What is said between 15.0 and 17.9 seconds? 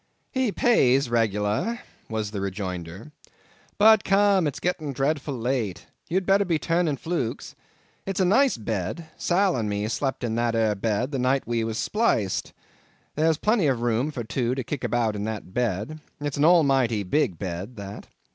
in that bed; it's an almighty big bed